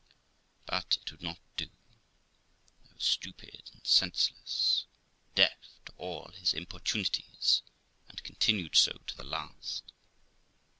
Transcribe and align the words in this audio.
But 0.65 0.97
it 0.99 1.11
would 1.11 1.21
not 1.21 1.37
do. 1.57 1.69
I 2.89 2.91
was 2.95 3.03
stupid 3.03 3.69
and 3.71 3.85
senseless, 3.85 4.87
deaf 5.35 5.59
to 5.85 5.93
all 5.95 6.29
his 6.31 6.55
importunities, 6.55 7.61
and 8.09 8.23
continued 8.23 8.75
so 8.75 8.93
to 8.93 9.15
the 9.15 9.23
last. 9.23 9.83